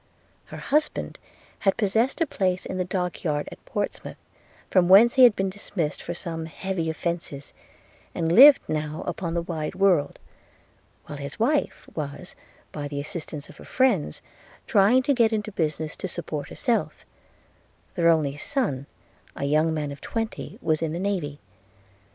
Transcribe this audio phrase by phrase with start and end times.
[0.45, 1.19] –Her husband
[1.59, 4.17] had possessed a place in the dock yard at Portsmouth,
[4.67, 7.53] from whence he had been dismissed for some heavy offences,
[8.15, 10.17] and lived now upon the wide world;
[11.05, 12.33] while his wife was,
[12.71, 14.23] by the assistance of her friends,
[14.65, 17.05] trying to get into business to support herself;
[17.93, 18.87] their only son,
[19.35, 21.39] a young man of twenty, was in the navy.